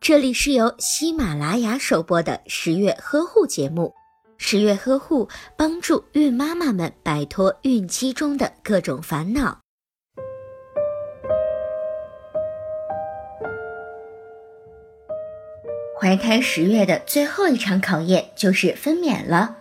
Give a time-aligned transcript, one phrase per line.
[0.00, 3.94] 这里是由喜马拉雅首播的十月呵护节目。
[4.36, 9.60] 十月呵护帮助孕妈妈们摆脱孕期中的各种烦恼。
[15.98, 19.58] 怀胎十月的最后一场考验就是分娩了。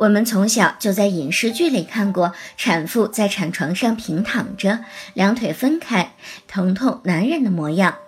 [0.00, 4.80] 我们从小就在影视剧里看过产妇在产床上平躺着，
[5.12, 6.16] 两腿分开，
[6.48, 7.98] 疼痛难忍的模样。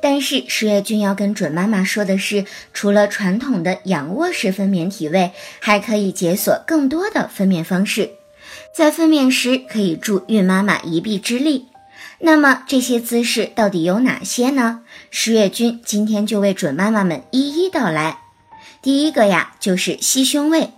[0.00, 8.10] 但是十月君要跟准妈妈说的是，除了传统的仰卧式分娩体位，还可以解锁更多的分娩方式，
[8.74, 11.66] 在分娩时可以助孕妈妈一臂之力。
[12.24, 14.82] 那么这些姿势到底有哪些呢？
[15.10, 18.18] 十月君今天就为准妈妈们一一道来。
[18.80, 20.70] 第一个呀，就是吸胸位。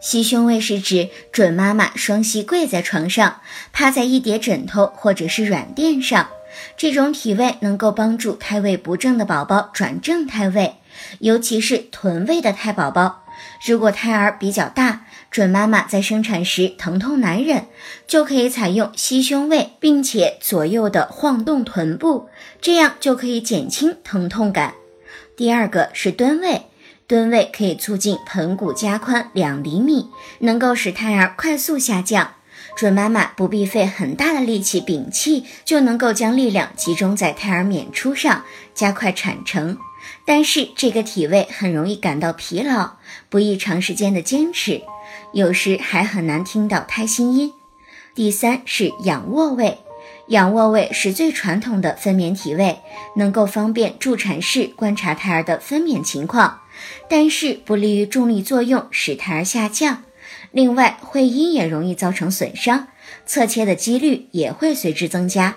[0.00, 3.40] 吸胸位是指准妈妈双膝跪在床上，
[3.72, 6.28] 趴在一叠枕头或者是软垫上。
[6.76, 10.76] 这种体位能够帮助胎位不正的宝宝转正胎位，
[11.20, 13.24] 尤其是臀位的胎宝宝。
[13.66, 17.66] 如果胎儿比较大，准妈妈在生产时疼痛难忍，
[18.06, 22.28] 就可以采用吸胸位，并且左右的晃动臀部，
[22.60, 24.74] 这样就可以减轻疼痛感。
[25.36, 26.66] 第二个是蹲位，
[27.06, 32.34] 蹲位可以促进盆骨加宽两厘米，能够使胎儿快速下降。
[32.74, 39.78] 准妈妈不必费很大的力气屏气，就能够将力量集中在胎儿娩出上，加快产程。
[40.24, 42.96] 但是这个体位很容易感到疲劳，
[43.28, 44.82] 不易长时间的坚持，
[45.32, 47.52] 有时还很难听到胎心音。
[48.14, 49.78] 第三是仰卧位，
[50.28, 52.80] 仰卧位是最传统的分娩体位，
[53.16, 56.60] 能够方便助产士观察胎儿的分娩情况，
[57.08, 60.02] 但是不利于重力作用使胎儿下降。
[60.52, 62.88] 另外，会阴也容易造成损伤，
[63.26, 65.56] 侧切的几率也会随之增加。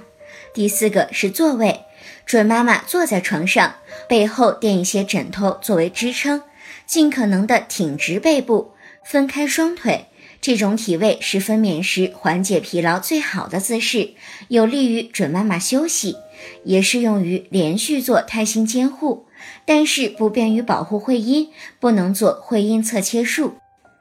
[0.54, 1.82] 第四个是坐位，
[2.26, 3.76] 准妈妈坐在床上，
[4.08, 6.44] 背后垫一些枕头作为支撑，
[6.86, 8.72] 尽可能的挺直背部，
[9.04, 10.06] 分开双腿。
[10.40, 14.12] 这种体位是分娩时缓解疲劳最好的姿势，
[14.48, 16.16] 有利于准妈妈休息，
[16.64, 19.26] 也适用于连续做胎心监护，
[19.66, 21.50] 但是不便于保护会阴，
[21.80, 23.56] 不能做会阴侧切术。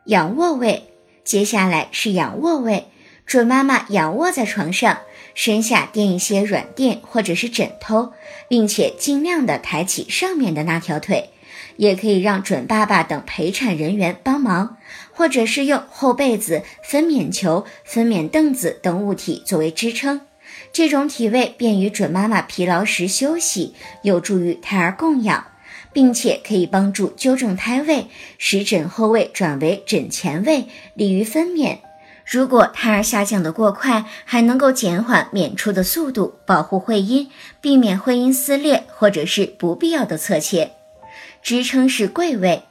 [0.07, 0.91] 仰卧位，
[1.25, 2.87] 接下来是仰卧位。
[3.27, 4.99] 准妈妈仰卧在床上，
[5.35, 8.13] 身下垫一些软垫或者是枕头，
[8.49, 11.31] 并且尽量的抬起上面的那条腿。
[11.77, 14.77] 也可以让准爸爸等陪产人员帮忙，
[15.13, 20.21] 或者是用厚被子、分娩球、分娩凳子等物体作为支撑。
[20.73, 25.47] 这种体位便于准妈妈疲劳时休息，有助于胎儿供氧。
[25.95, 31.79] 并且可以帮助纠正胎位，使枕后位转为枕前位，利于分娩。
[32.27, 40.73] 如果胎儿下降的过快，还能够减缓娩出的速度，保护会阴，避免会阴撕裂或者是不必要的侧切。
[41.43, 42.63] 支撑是跪位，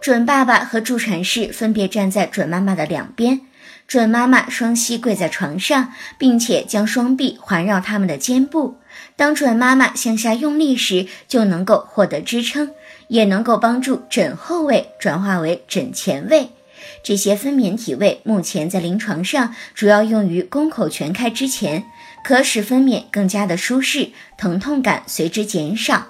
[0.00, 3.42] 准爸爸和助产士分别站在准妈妈的两边。
[3.86, 8.78] 准妈妈双膝跪在床上，并且将双臂环绕他们的肩部。
[9.16, 12.70] 当准妈妈向下用力时，就能够获得支撑，
[13.08, 16.50] 也能够帮助枕后位转化为枕前位。
[17.02, 21.84] 这些分娩体位目前在临床上主要用于宫口全开之前，
[22.24, 26.08] 可使分娩更加的舒适，疼痛感随之减少。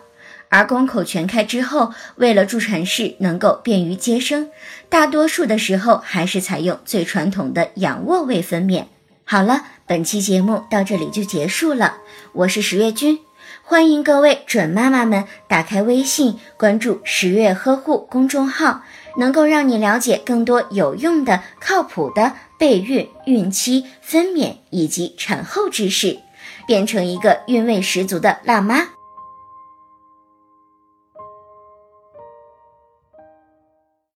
[0.55, 4.51] 而宫口全开之后，为了助产士能够便于接生，
[4.91, 8.85] 大多数的时候还是采用最传统的仰卧位分娩。
[9.25, 11.97] 好了，本期节目到这里就结束了。
[12.35, 13.21] 我是十月君，
[13.63, 18.83] 欢迎各位准妈妈们打开微信关注“十月呵护”公众号，
[19.17, 26.19] 能够让你了解更多有用的、靠谱的备孕、孕期、分娩以及产后知识，
[26.67, 28.89] 变成一个韵味十足的辣妈。